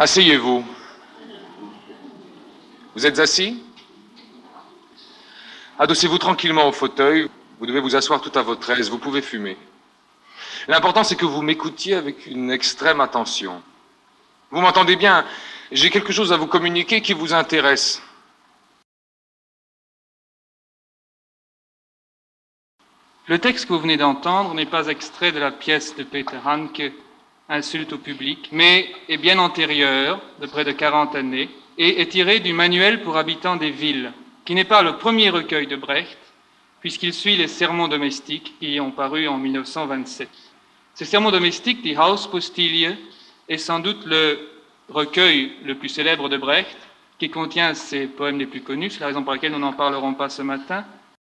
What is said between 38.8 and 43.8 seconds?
ont paru en 1927. Ces sermons domestiques, die Hauspostille, est sans